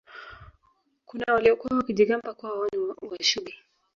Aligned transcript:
kuna 1.05 1.33
waliokuwa 1.33 1.77
wakijigamba 1.77 2.33
kuwa 2.33 2.59
wao 2.59 2.67
ni 3.01 3.09
Washubi 3.09 3.53